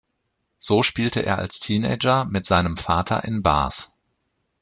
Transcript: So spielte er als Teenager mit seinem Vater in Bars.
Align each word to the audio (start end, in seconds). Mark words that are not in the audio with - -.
So 0.57 0.81
spielte 0.81 1.19
er 1.23 1.37
als 1.37 1.59
Teenager 1.59 2.25
mit 2.25 2.43
seinem 2.47 2.75
Vater 2.75 3.23
in 3.23 3.43
Bars. 3.43 3.97